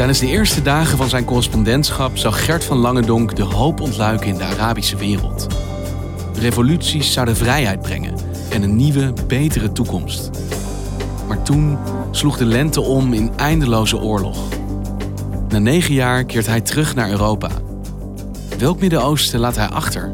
[0.00, 4.36] Tijdens de eerste dagen van zijn correspondentschap zag Gert van Langendonk de hoop ontluiken in
[4.36, 5.46] de Arabische wereld.
[6.34, 8.14] Revoluties zouden vrijheid brengen
[8.50, 10.30] en een nieuwe, betere toekomst.
[11.28, 11.78] Maar toen
[12.10, 14.38] sloeg de lente om in eindeloze oorlog.
[15.48, 17.50] Na negen jaar keert hij terug naar Europa.
[18.58, 20.12] Welk Midden-Oosten laat hij achter?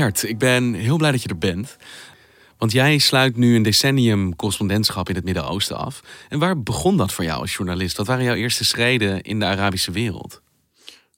[0.00, 1.76] Gert, ik ben heel blij dat je er bent.
[2.58, 6.00] Want jij sluit nu een decennium correspondentschap in het Midden-Oosten af.
[6.28, 7.96] En waar begon dat voor jou als journalist?
[7.96, 10.42] Wat waren jouw eerste schreden in de Arabische wereld?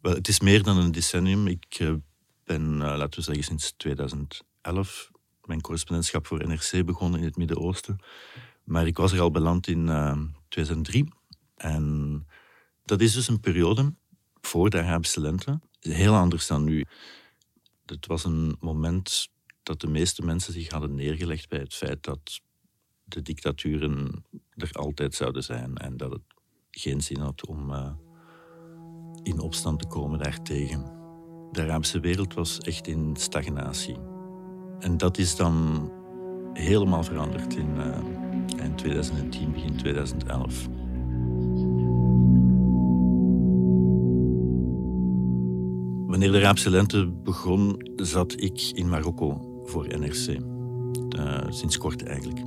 [0.00, 1.46] Wel, het is meer dan een decennium.
[1.46, 1.92] Ik eh,
[2.44, 5.10] ben, uh, laten we zeggen, sinds 2011
[5.44, 7.98] mijn correspondentschap voor NRC begonnen in het Midden-Oosten.
[8.64, 11.08] Maar ik was er al beland in uh, eh, 2003.
[11.56, 12.26] En
[12.84, 13.94] dat is dus een periode
[14.40, 15.60] voor de Arabische lente.
[15.80, 16.84] Heel anders dan nu.
[17.86, 19.28] Het was een moment
[19.62, 22.40] dat de meeste mensen zich hadden neergelegd bij het feit dat
[23.04, 24.24] de dictaturen
[24.54, 26.22] er altijd zouden zijn en dat het
[26.70, 27.92] geen zin had om uh,
[29.22, 30.82] in opstand te komen daartegen.
[31.50, 33.96] De Arabische wereld was echt in stagnatie.
[34.78, 35.90] En dat is dan
[36.52, 40.68] helemaal veranderd in uh, eind 2010, begin 2011.
[46.12, 50.28] Wanneer de Arabische lente begon, zat ik in Marokko voor NRC.
[51.18, 52.40] Uh, sinds kort eigenlijk.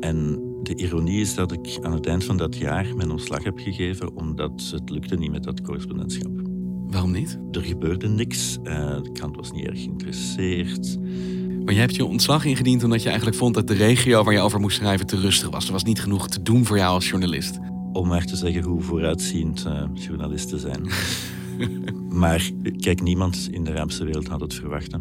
[0.00, 3.58] En de ironie is dat ik aan het eind van dat jaar mijn ontslag heb
[3.58, 6.30] gegeven omdat het lukte niet met dat correspondentschap.
[6.86, 7.38] Waarom niet?
[7.50, 8.58] Er gebeurde niks.
[8.64, 10.98] Uh, de krant was niet erg geïnteresseerd.
[11.64, 14.40] Maar je hebt je ontslag ingediend omdat je eigenlijk vond dat de regio waar je
[14.40, 15.66] over moest schrijven te rustig was.
[15.66, 17.58] Er was niet genoeg te doen voor jou als journalist.
[17.92, 20.86] Om maar te zeggen hoe vooruitziend uh, journalisten zijn.
[22.10, 24.92] maar kijk, niemand in de Arabische wereld had het verwacht.
[24.92, 24.98] Hè?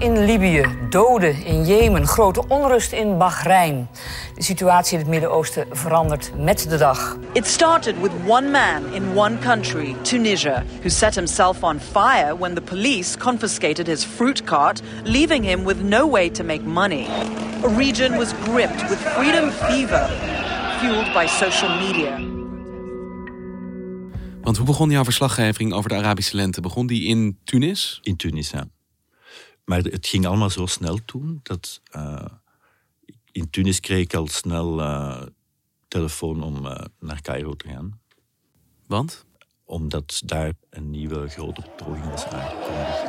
[0.00, 3.88] In Libië, doden in Jemen, grote onrust in Bahrein.
[4.34, 7.16] De situatie in het Midden-Oosten verandert met de dag.
[7.32, 12.54] It started with one man in one country, Tunisia, who set himself on fire when
[12.54, 17.06] the police confiscated his fruit cart, leaving him with no way to make money.
[17.64, 20.08] A region was gripped with freedom fever,
[20.78, 22.18] fueled by social media.
[24.42, 26.60] Want hoe begon jouw verslaggeving over de Arabische lente?
[26.60, 27.98] Begon die in Tunis?
[28.02, 28.64] In Tunis, ja.
[29.70, 32.24] Maar het ging allemaal zo snel toen dat uh,
[33.32, 35.22] in Tunis kreeg ik al snel uh,
[35.88, 38.00] telefoon om uh, naar Cairo te gaan.
[38.86, 39.24] Want?
[39.64, 43.08] Omdat daar een nieuwe grote betoging was aangekondigd.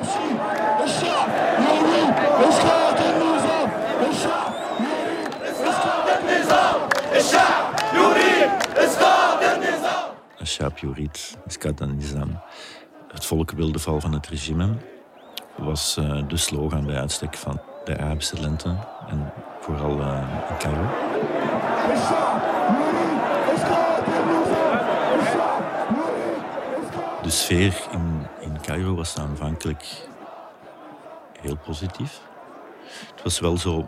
[10.40, 12.40] Ashab Yurid, Iskat Nizam.
[13.08, 14.78] Het volk wil de val van het regime
[15.57, 18.75] was uh, de slogan bij uitstek van de Arabische lente
[19.07, 20.88] en vooral uh, in Cairo.
[27.21, 30.07] De sfeer in, in Cairo was aanvankelijk
[31.39, 32.21] heel positief.
[33.13, 33.88] Het was wel zo,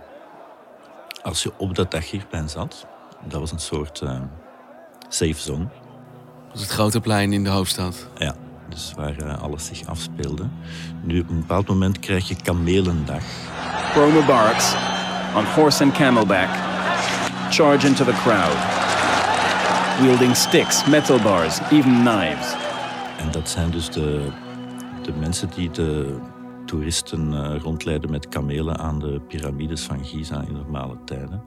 [1.21, 2.85] als je op dat Tahrirplein zat,
[3.23, 4.21] dat was een soort uh,
[5.09, 5.63] safe zone.
[5.63, 8.07] Dat was het grote plein in de hoofdstad.
[8.17, 8.35] Ja,
[8.73, 10.43] dus waar uh, alles zich afspeelde.
[11.03, 13.23] Nu, op een bepaald moment krijg je kamelendag.
[13.95, 14.73] Roma Barracks,
[15.35, 16.49] on horse and camelback,
[17.49, 18.57] charge into the crowd.
[20.01, 22.55] Wielding sticks, metal bars, even knives.
[23.17, 24.27] En dat zijn dus de,
[25.01, 26.19] de mensen die de
[26.65, 31.41] toeristen uh, rondleiden met kamelen aan de piramides van Giza in normale tijden.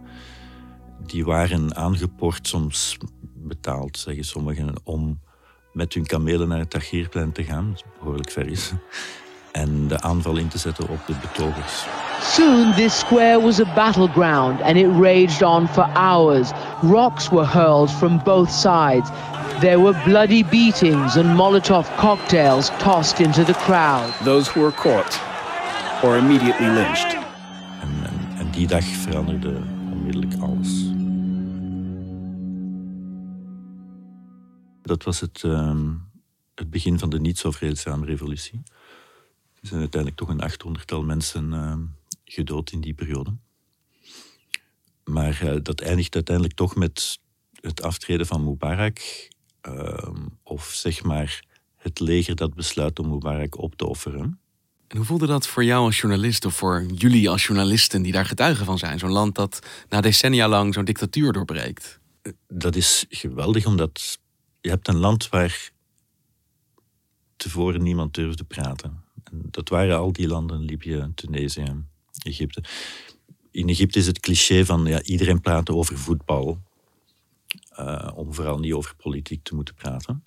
[1.07, 2.99] Die waren aangeport, soms
[3.35, 5.19] betaald, zeggen sommigen, om
[5.77, 8.73] met hun kamelen naar het Tahrirplein te gaan, dat behoorlijk ver is,
[9.53, 11.85] en de aanval in te zetten op de betogers.
[12.21, 16.51] Soon this square was a battleground and it raged on for hours.
[16.83, 19.11] Rocks were hurled from both sides.
[19.61, 24.13] There were bloody beatings and Molotov cocktails tossed into the crowd.
[24.25, 25.21] Those who were caught
[26.03, 27.17] or immediately lynched.
[27.81, 29.53] En, en, en die dag veranderde
[29.93, 30.96] onmiddellijk alles.
[34.87, 35.81] Dat was het, uh,
[36.55, 38.63] het begin van de niet zo vreedzame revolutie.
[39.61, 41.75] Er zijn uiteindelijk toch een achthonderdtal mensen uh,
[42.25, 43.37] gedood in die periode.
[45.05, 47.19] Maar uh, dat eindigt uiteindelijk toch met
[47.61, 48.99] het aftreden van Mubarak.
[49.61, 51.45] Ehm, of zeg maar
[51.77, 54.41] het leger dat besluit om Mubarak op te offeren.
[54.89, 58.27] En hoe voelde dat voor jou als journalist of voor jullie als journalisten die daar
[58.27, 58.99] getuigen van zijn?
[58.99, 62.01] Zo'n land dat na decennia lang zo'n dictatuur doorbreekt.
[62.49, 64.19] Dat is geweldig, omdat
[64.67, 65.71] je hebt een land waar
[67.37, 69.05] tevoren niemand durfde praten.
[69.25, 71.85] En dat waren al die landen, Libië, Tunesië,
[72.23, 72.65] Egypte.
[73.51, 76.59] In Egypte is het cliché van ja, iedereen praat over voetbal.
[77.79, 80.23] Uh, om vooral niet over politiek te moeten praten.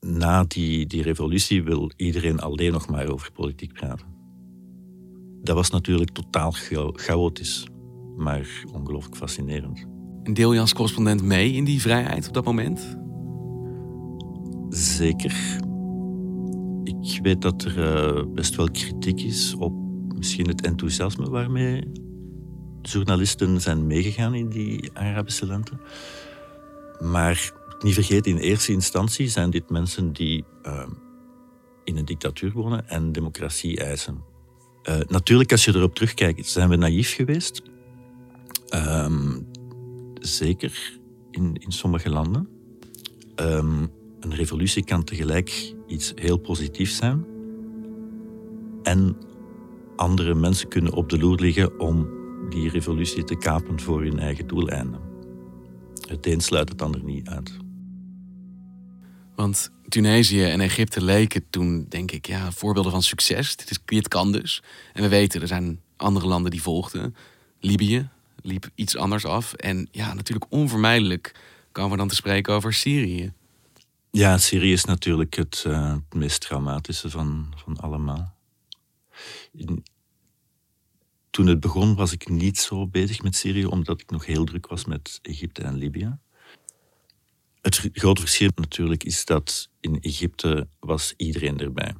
[0.00, 4.06] Na die, die revolutie wil iedereen alleen nog maar over politiek praten.
[5.42, 6.52] Dat was natuurlijk totaal
[6.92, 7.66] chaotisch,
[8.16, 9.97] maar ongelooflijk fascinerend.
[10.22, 12.98] En deel als correspondent mee in die vrijheid op dat moment?
[14.68, 15.60] Zeker.
[16.82, 19.72] Ik weet dat er uh, best wel kritiek is op
[20.14, 21.92] misschien het enthousiasme waarmee
[22.82, 25.72] journalisten zijn meegegaan in die Arabische lente.
[27.00, 30.86] Maar niet vergeten, in eerste instantie zijn dit mensen die uh,
[31.84, 34.22] in een dictatuur wonen en democratie eisen.
[34.88, 37.62] Uh, natuurlijk, als je erop terugkijkt, zijn we naïef geweest.
[38.74, 39.47] Um,
[40.36, 40.98] zeker
[41.30, 42.48] in, in sommige landen.
[43.36, 43.90] Um,
[44.20, 47.24] een revolutie kan tegelijk iets heel positiefs zijn.
[48.82, 49.16] En
[49.96, 52.08] andere mensen kunnen op de loer liggen om
[52.50, 55.00] die revolutie te kapen voor hun eigen doeleinden.
[56.08, 57.56] Het een sluit het ander niet uit.
[59.34, 63.56] Want Tunesië en Egypte leken toen, denk ik, ja, voorbeelden van succes.
[63.56, 64.62] Dit, is, dit kan dus.
[64.92, 67.14] En we weten, er zijn andere landen die volgden.
[67.60, 68.08] Libië
[68.48, 69.52] liep iets anders af.
[69.52, 71.34] En ja, natuurlijk onvermijdelijk
[71.72, 73.32] komen we dan te spreken over Syrië.
[74.10, 78.34] Ja, Syrië is natuurlijk het, het meest traumatische van, van allemaal.
[81.30, 84.66] Toen het begon was ik niet zo bezig met Syrië, omdat ik nog heel druk
[84.66, 86.18] was met Egypte en Libië.
[87.60, 91.94] Het grote verschil natuurlijk is dat in Egypte was iedereen erbij.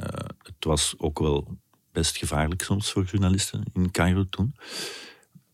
[0.00, 0.06] Uh,
[0.42, 1.58] het was ook wel
[1.92, 4.54] best gevaarlijk soms voor journalisten in Cairo toen.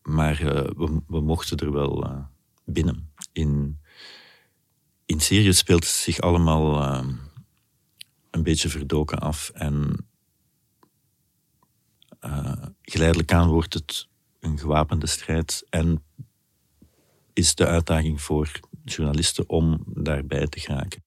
[0.01, 0.69] Maar uh,
[1.07, 2.19] we, mochten er wel uh,
[2.65, 3.13] binnen.
[3.31, 3.79] In,
[5.05, 7.03] in Syrië speelt het zich allemaal
[8.29, 9.49] een beetje verdoken af.
[9.49, 10.07] En
[12.81, 14.07] geleidelijk aan wordt het
[14.39, 16.03] een gewapende strijd en
[17.33, 18.51] is de uitdaging voor
[18.83, 21.03] journalisten om daarbij te geraken.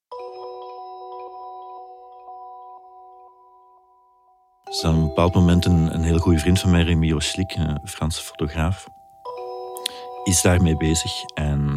[4.72, 7.54] Er is op een bepaald moment een, een heel goede vriend van mij, Remy Oslik,
[7.54, 8.86] een Franse fotograaf,
[10.24, 11.12] is daarmee bezig.
[11.34, 11.70] En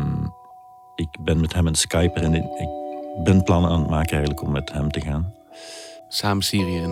[0.95, 2.69] ik ben met hem een Skype en ik
[3.23, 5.33] ben plannen aan het maken eigenlijk om met hem te gaan.
[6.07, 6.87] Samen Syrië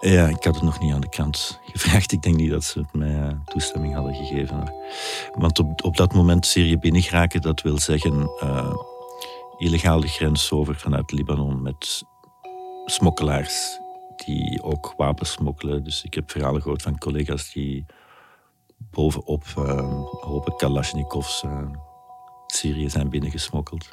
[0.00, 2.12] ja, ik had het nog niet aan de krant gevraagd.
[2.12, 4.72] Ik denk niet dat ze mij eh, toestemming hadden gegeven.
[5.32, 8.74] Want op, op dat moment Syrië binnengeraken, dat wil zeggen uh,
[9.58, 12.04] illegaal de grens over vanuit Libanon met
[12.86, 13.84] smokkelaars
[14.24, 15.84] die ook wapens smokkelen.
[15.84, 17.86] Dus ik heb verhalen gehoord van collega's die
[18.90, 21.68] bovenop uh, hopen Kalashnikovs uh,
[22.46, 23.88] Syrië zijn binnengesmokkeld.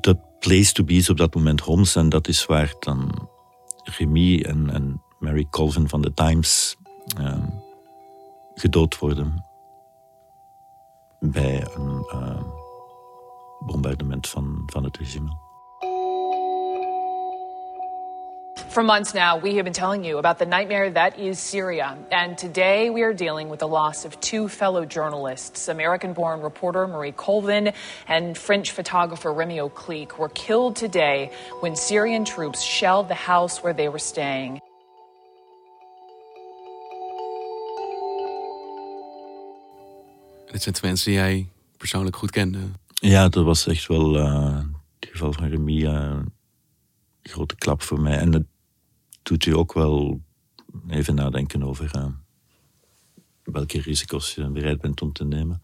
[0.00, 3.28] De place to be is op dat moment Homs en dat is waar dan
[3.82, 6.76] Remy en, en Mary Colvin van The Times
[7.20, 7.44] uh,
[8.54, 9.44] gedood worden
[11.20, 12.04] bij een
[13.66, 15.45] bombardement van, van het regime.
[18.76, 21.96] For months now, we have been telling you about the nightmare that is Syria.
[22.10, 25.68] And today we are dealing with the loss of two fellow journalists.
[25.68, 27.72] American born reporter Marie Colvin
[28.06, 31.30] and French photographer Remy O'Cleek were killed today
[31.62, 34.60] when Syrian troops shelled the house where they were staying.
[40.52, 42.58] Dit zijn twee mensen die jij persoonlijk goed kende.
[42.94, 44.58] Ja, dat was echt wel uh,
[45.00, 45.82] het geval van Remy.
[45.82, 46.18] Uh,
[47.22, 48.18] grote klap voor mij.
[48.18, 48.44] En het
[49.28, 50.20] doet u ook wel
[50.88, 52.06] even nadenken over uh,
[53.42, 55.62] welke risico's je bereid bent om te nemen.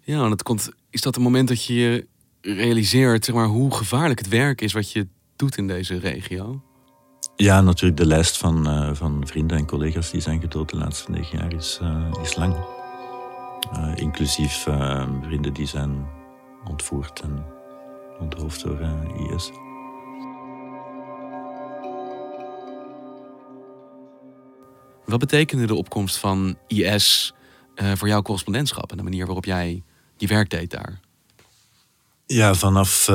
[0.00, 2.06] Ja, en het komt, is dat het moment dat je
[2.40, 6.62] realiseert zeg maar, hoe gevaarlijk het werk is wat je doet in deze regio?
[7.36, 8.00] Ja, natuurlijk.
[8.00, 11.52] De lijst van, uh, van vrienden en collega's die zijn gedood de laatste negen jaar
[11.52, 12.56] is, uh, is lang.
[13.72, 14.66] Uh, inclusief
[15.22, 16.06] vrienden die zijn
[16.70, 17.44] ontvoerd en
[18.18, 18.80] onthoofd door
[19.32, 19.50] IS.
[25.06, 27.34] Wat betekende de opkomst van IS
[27.74, 29.82] voor jouw correspondentschap en de manier waarop jij
[30.16, 31.00] je werk deed daar?
[32.26, 33.08] Ja, vanaf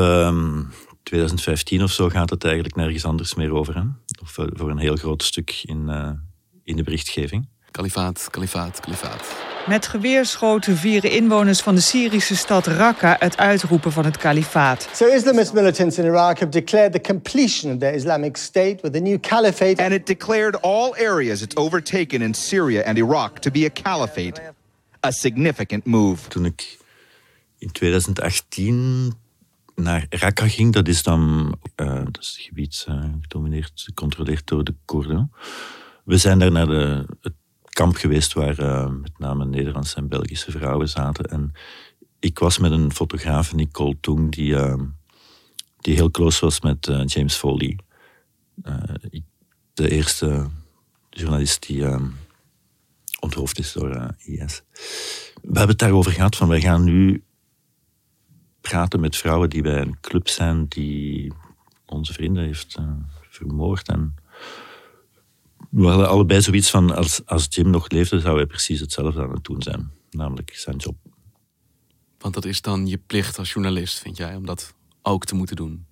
[1.03, 3.95] 2015 of zo gaat het eigenlijk nergens anders meer over.
[4.21, 6.11] Of voor een heel groot stuk in, uh,
[6.63, 7.47] in de berichtgeving.
[7.71, 9.35] Kalifaat, kalifaat, kalifaat.
[9.67, 14.89] Met geweerschoten vieren inwoners van de Syrische stad Raqqa het uitroepen van het kalifaat.
[14.93, 18.99] So Islamist militants in Iraq have declared the completion of their Islamic State with a
[18.99, 19.83] new caliphate.
[19.83, 24.41] And it declared all areas it's overtaken in Syria and Iraq to be a caliphate.
[25.05, 26.27] A significant move.
[26.27, 26.77] Toen ik
[27.57, 29.13] in 2018
[29.75, 30.73] naar Raqqa ging.
[30.73, 35.31] Dat is dan uh, dat is het gebied uh, gedomineerd, gecontroleerd door de Koerden.
[36.03, 37.33] We zijn daar naar de, het
[37.79, 41.25] kamp geweest waar uh, met name Nederlandse en Belgische vrouwen zaten.
[41.25, 41.51] En
[42.19, 44.55] ik was met een fotograaf, Nicole Toeng, die,
[45.79, 47.77] die heel close was met James Foley.
[49.73, 50.47] de eerste
[51.09, 51.85] journalist die
[53.19, 54.61] onthoofd is door IS.
[55.41, 57.23] We hebben het daarover gehad van wij gaan nu
[58.61, 61.33] praten met vrouwen die bij een club zijn die
[61.85, 62.77] onze vrienden heeft
[63.21, 63.87] vermoord.
[63.87, 64.15] En
[65.69, 69.31] we hadden allebei zoiets van, als, als Jim nog leefde, zou hij precies hetzelfde aan
[69.31, 69.91] het doen zijn.
[70.09, 70.95] Namelijk zijn job.
[72.17, 75.55] Want dat is dan je plicht als journalist, vind jij, om dat ook te moeten
[75.55, 75.85] doen?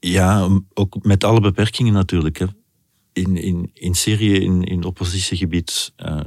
[0.00, 2.38] Ja, ook met alle beperkingen natuurlijk.
[2.38, 2.46] Hè.
[3.12, 6.20] In, in, in Syrië, in, in oppositiegebied, uh,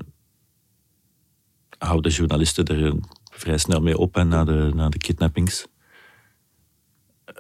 [1.78, 5.68] houden journalisten er vrij snel mee op en na de, na de kidnappings.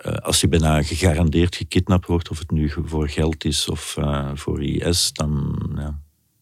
[0.03, 4.31] Uh, als je bijna gegarandeerd gekidnapt wordt, of het nu voor geld is of uh,
[4.33, 5.99] voor IS, dan, ja,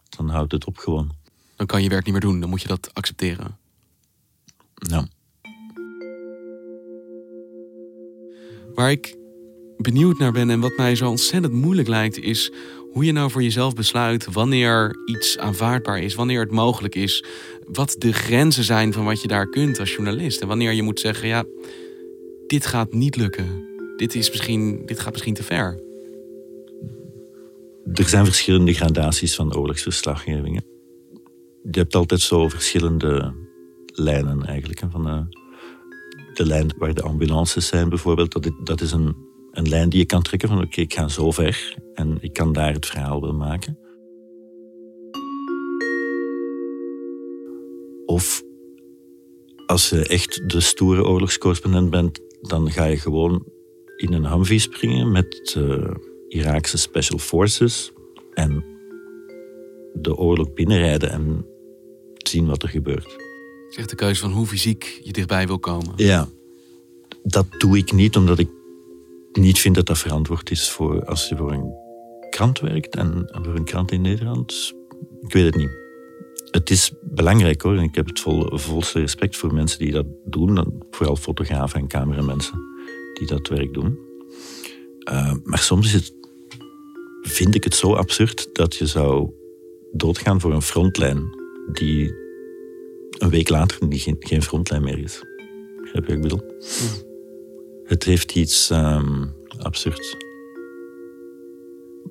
[0.09, 1.11] dan houdt het op gewoon.
[1.55, 3.57] Dan kan je werk niet meer doen, dan moet je dat accepteren.
[4.75, 5.07] Ja.
[8.73, 9.15] Waar ik
[9.77, 12.51] benieuwd naar ben en wat mij zo ontzettend moeilijk lijkt, is
[12.91, 17.25] hoe je nou voor jezelf besluit wanneer iets aanvaardbaar is, wanneer het mogelijk is,
[17.65, 20.41] wat de grenzen zijn van wat je daar kunt als journalist.
[20.41, 21.43] En wanneer je moet zeggen, ja,
[22.53, 23.65] dit gaat niet lukken.
[23.97, 25.81] Dit, is misschien, dit gaat misschien te ver.
[27.93, 30.63] Er zijn verschillende gradaties van oorlogsverslaggevingen.
[31.71, 33.33] Je hebt altijd zo verschillende
[33.85, 34.81] lijnen eigenlijk.
[34.89, 35.37] Van de,
[36.33, 39.15] de lijn waar de ambulances zijn bijvoorbeeld, dat, dat is een,
[39.51, 42.53] een lijn die je kan trekken van oké, ik ga zo ver en ik kan
[42.53, 43.77] daar het verhaal wel maken.
[48.05, 48.43] Of
[49.65, 53.45] als je echt de stoere oorlogscorrespondent bent, dan ga je gewoon
[53.97, 55.91] in een Humvee springen met uh,
[56.27, 57.91] Iraakse Special Forces
[58.33, 58.63] en
[59.93, 61.45] de oorlog binnenrijden en
[62.17, 63.15] zien wat er gebeurt.
[63.69, 65.93] Zegt de keuze van hoe fysiek je dichtbij wil komen.
[65.95, 66.29] Ja,
[67.23, 68.49] dat doe ik niet omdat ik
[69.31, 71.73] niet vind dat dat verantwoord is voor als je voor een
[72.29, 74.73] krant werkt en voor een krant in Nederland.
[75.21, 75.81] Ik weet het niet
[76.53, 77.77] het is belangrijk hoor.
[77.77, 80.83] En ik heb het vol, volste respect voor mensen die dat doen.
[80.91, 82.61] Vooral fotografen en cameramensen
[83.13, 83.99] die dat werk doen.
[85.11, 86.13] Uh, maar soms is het,
[87.21, 89.31] vind ik het zo absurd dat je zou
[89.91, 91.29] doodgaan voor een frontlijn
[91.71, 92.13] die
[93.17, 95.21] een week later geen, geen frontlijn meer is.
[95.81, 96.41] Begrijp je wat ik bedoel?
[96.49, 97.11] Hmm.
[97.83, 100.15] Het heeft iets um, absurds.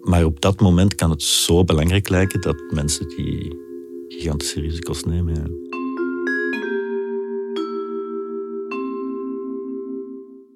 [0.00, 3.61] Maar op dat moment kan het zo belangrijk lijken dat mensen die
[4.18, 5.34] gigantische risico's nemen.
[5.34, 5.46] Ja.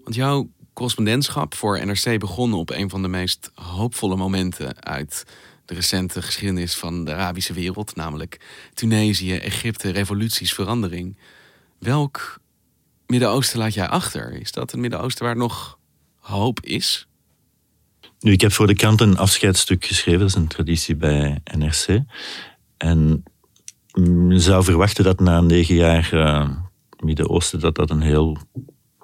[0.02, 5.24] Want jouw correspondentschap voor NRC begon op een van de meest hoopvolle momenten uit
[5.64, 8.40] de recente geschiedenis van de Arabische wereld, namelijk
[8.74, 11.18] Tunesië, Egypte, revoluties, verandering.
[11.78, 12.40] Welk
[13.06, 14.32] Midden-Oosten laat jij achter?
[14.32, 15.78] Is dat een Midden-Oosten waar nog
[16.16, 17.08] hoop is?
[18.20, 22.00] Nu, ik heb voor de krant een afscheidsstuk geschreven, dat is een traditie bij NRC.
[22.76, 23.24] En
[24.28, 26.48] zou verwachten dat na negen jaar uh,
[27.04, 28.36] Midden-Oosten dat dat een heel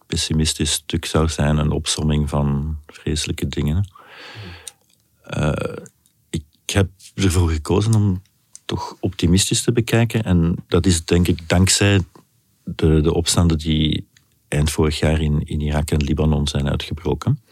[0.07, 3.89] pessimistisch stuk zou zijn, een opsomming van vreselijke dingen.
[5.37, 5.53] Uh,
[6.31, 8.23] ik heb ervoor gekozen om
[8.65, 12.01] toch optimistisch te bekijken en dat is denk ik dankzij
[12.65, 14.07] de, de opstanden die
[14.49, 17.43] eind vorig jaar in Irak en Libanon zijn uitgebroken.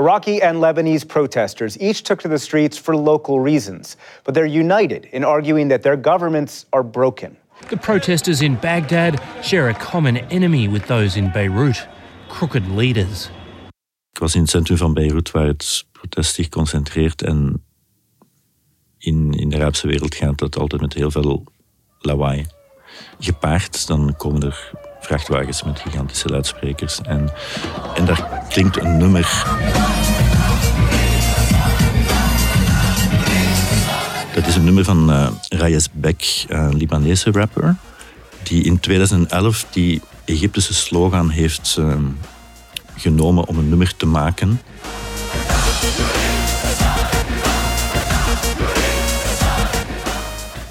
[0.00, 5.06] Iraqi and Lebanese protesters each took to the streets for local reasons, but they're united
[5.12, 7.36] in arguing that their governments are broken.
[7.68, 11.86] The protesters in Baghdad share a common enemy with those in Beirut
[12.28, 13.30] crooked leaders.
[14.12, 17.22] Ik was in het centrum van Beirut, waar het protest zich concentreert.
[17.22, 17.64] En
[18.98, 21.44] in, in de Arabische wereld gaat dat altijd met heel veel
[21.98, 22.46] lawaai
[23.18, 23.86] gepaard.
[23.86, 27.00] Dan komen er vrachtwagens met gigantische luidsprekers.
[27.00, 27.32] En,
[27.94, 29.44] en daar klinkt een nummer.
[34.50, 37.76] Is een nummer van uh, Rayes Bek, een Libanese rapper.
[38.42, 41.96] Die in 2011 die Egyptische slogan heeft uh,
[42.96, 44.60] genomen om een nummer te maken.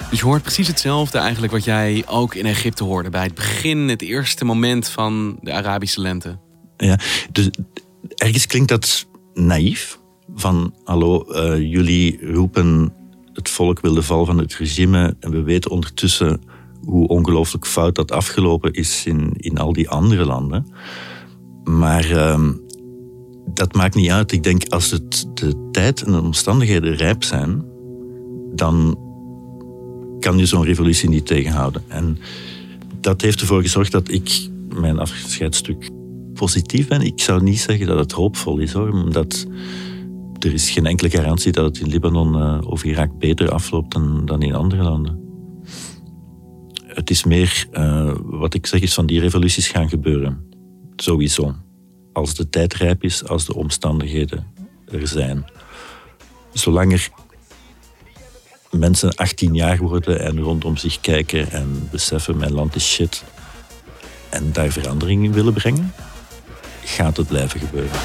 [0.10, 3.78] Dus je hoort precies hetzelfde eigenlijk wat jij ook in Egypte hoorde bij het begin,
[3.78, 6.40] het eerste moment van de Arabische lente.
[6.78, 7.00] Ja,
[7.32, 7.50] dus
[8.16, 10.00] ergens klinkt dat naïef.
[10.36, 12.94] Van hallo, uh, jullie roepen
[13.40, 16.42] het volk wil de val van het regime en we weten ondertussen
[16.86, 20.68] hoe ongelooflijk fout dat afgelopen is in, in al die andere landen.
[21.64, 22.50] Maar uh,
[23.54, 24.32] dat maakt niet uit.
[24.32, 27.64] Ik denk als het de tijd en de omstandigheden rijp zijn,
[28.56, 28.98] dan
[30.20, 31.84] kan je zo'n revolutie niet tegenhouden.
[31.88, 32.18] En
[33.02, 35.90] dat heeft ervoor gezorgd dat ik mijn afscheidsstuk
[36.34, 37.02] positief ben.
[37.02, 39.48] Ik zou niet zeggen dat het hoopvol is hoor, omdat
[40.40, 44.26] er is geen enkele garantie dat het in Libanon uh, of Irak beter afloopt dan,
[44.26, 45.28] dan in andere landen.
[46.86, 50.50] Het is meer, uh, wat ik zeg, is van die revoluties gaan gebeuren.
[50.96, 51.56] Sowieso.
[52.14, 54.48] Als de tijd rijp is, als de omstandigheden
[54.92, 55.46] er zijn.
[56.54, 57.10] Zolang er
[58.72, 63.24] mensen 18 jaar worden en rondom zich kijken en beseffen mijn land is shit
[64.30, 65.94] en daar verandering in willen brengen,
[66.84, 68.00] gaat het blijven gebeuren.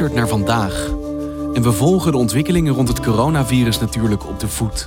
[0.00, 0.90] Luistert naar vandaag
[1.54, 4.86] en we volgen de ontwikkelingen rond het coronavirus natuurlijk op de voet.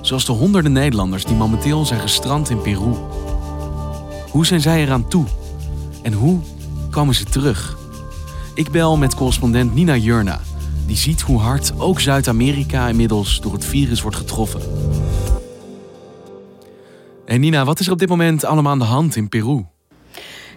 [0.00, 2.94] Zoals de honderden Nederlanders die momenteel zijn gestrand in Peru.
[4.30, 5.24] Hoe zijn zij eraan toe?
[6.02, 6.40] En hoe
[6.90, 7.76] komen ze terug?
[8.54, 10.40] Ik bel met correspondent Nina Jurna,
[10.86, 14.60] die ziet hoe hard ook Zuid-Amerika inmiddels door het virus wordt getroffen.
[17.24, 19.64] En Nina, wat is er op dit moment allemaal aan de hand in Peru?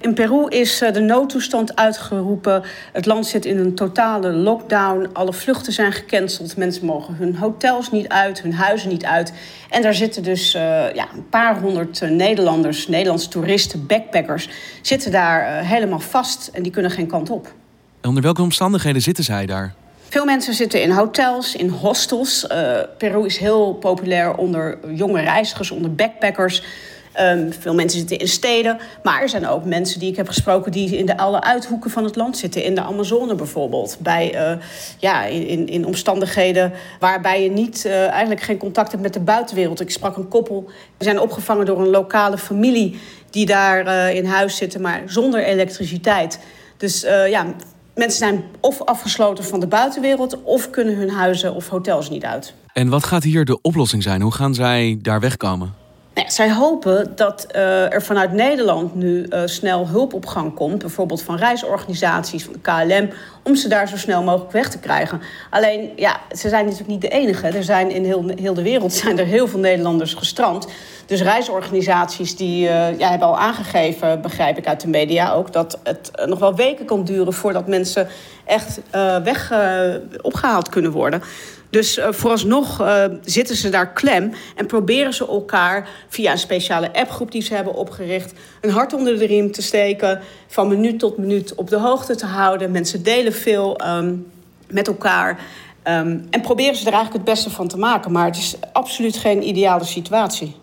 [0.02, 2.64] In Peru is eh, de noodtoestand uitgeroepen.
[2.94, 5.10] Het land zit in een totale lockdown.
[5.14, 6.58] Alle vluchten zijn gecanceld.
[6.58, 9.34] Mensen mogen hun hotels niet uit, hun huizen niet uit.
[9.70, 10.62] En daar zitten dus uh,
[10.94, 14.50] ja, een paar honderd uh, Nederlanders, Nederlandse toeristen, backpackers,
[14.82, 17.54] zitten daar uh, helemaal vast en die kunnen geen kant op.
[18.02, 19.74] En onder welke omstandigheden zitten zij daar?
[20.10, 22.48] Veel mensen zitten in hotels, in hostels.
[22.98, 26.64] Peru is heel populair onder jonge reizigers, onder backpackers.
[27.22, 28.78] Um, veel mensen zitten in steden.
[29.04, 32.04] Maar er zijn ook mensen die ik heb gesproken die in de alle uithoeken van
[32.04, 32.64] het land zitten.
[32.64, 33.98] In de Amazone bijvoorbeeld.
[34.00, 34.64] Bij, uh,
[34.98, 39.80] ja, in, in omstandigheden waarbij je niet, uh, eigenlijk geen contact hebt met de buitenwereld.
[39.80, 40.70] Ik sprak een koppel.
[40.98, 43.00] We zijn opgevangen door een lokale familie
[43.30, 46.40] die daar uh, in huis zitten, maar zonder elektriciteit.
[46.78, 47.46] Dus ja,
[47.96, 52.54] mensen zijn of afgesloten van de buitenwereld of kunnen hun huizen of hotels niet uit.
[52.74, 54.22] En wat gaat hier de oplossing zijn?
[54.22, 55.86] Hoe gaan zij daar wegkomen?
[56.18, 60.80] Nou, zij hopen dat uh, er vanuit Nederland nu uh, snel hulp op gang komt.
[60.80, 63.10] Bijvoorbeeld van reisorganisaties, van de KLM.
[63.44, 65.22] Om ze daar zo snel mogelijk weg te krijgen.
[65.50, 67.48] Alleen, ja, ze zijn natuurlijk niet de enige.
[67.48, 70.68] Er zijn in heel, heel de wereld zijn er heel veel Nederlanders gestrand.
[71.06, 75.54] Dus reisorganisaties die uh, ja, hebben al aangegeven, begrijp ik uit de media ook...
[75.54, 78.08] dat het nog wel weken kan duren voordat mensen
[78.46, 78.80] echt
[79.24, 79.54] weg
[80.22, 81.22] opgehaald kunnen worden.
[81.70, 86.94] Dus uh, vooralsnog uh, zitten ze daar klem en proberen ze elkaar via een speciale
[86.94, 91.18] appgroep die ze hebben opgericht, een hart onder de riem te steken, van minuut tot
[91.18, 92.72] minuut op de hoogte te houden.
[92.72, 94.26] Mensen delen veel um,
[94.68, 95.40] met elkaar.
[95.84, 98.12] Um, en proberen ze er eigenlijk het beste van te maken.
[98.12, 100.56] Maar het is absoluut geen ideale situatie.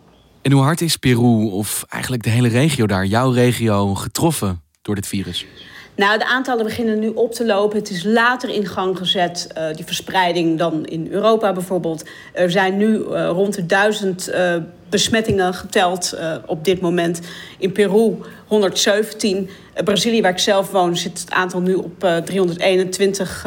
[0.43, 4.95] En hoe hard is Peru, of eigenlijk de hele regio daar, jouw regio, getroffen door
[4.95, 5.47] dit virus?
[5.97, 7.79] Nou, de aantallen beginnen nu op te lopen.
[7.79, 12.05] Het is later in gang gezet, uh, die verspreiding, dan in Europa bijvoorbeeld.
[12.33, 14.57] Er zijn nu uh, rond de duizend uh,
[14.89, 17.21] besmettingen geteld op dit moment.
[17.59, 19.51] In Peru 117.
[19.85, 23.47] Brazilië, waar ik zelf woon, zit het aantal nu op 321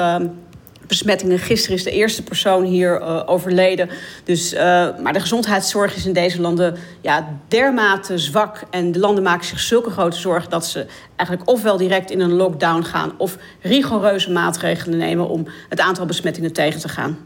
[0.88, 1.40] besmettingen.
[1.40, 3.90] Gisteren is de eerste persoon hier uh, overleden.
[4.24, 4.60] Dus, uh,
[5.04, 8.64] maar de gezondheidszorg is in deze landen ja, dermate zwak.
[8.70, 12.34] En de landen maken zich zulke grote zorgen dat ze eigenlijk ofwel direct in een
[12.34, 17.18] lockdown gaan of rigoureuze maatregelen nemen om het aantal besmettingen tegen te gaan.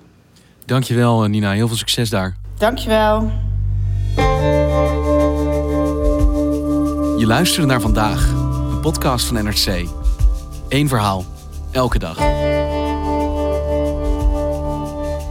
[0.65, 1.51] Dankjewel, Nina.
[1.51, 2.35] Heel veel succes daar.
[2.57, 3.31] Dankjewel.
[7.17, 8.29] Je luisterde naar vandaag,
[8.71, 9.87] een podcast van NRC.
[10.69, 11.25] Eén verhaal,
[11.71, 12.17] elke dag.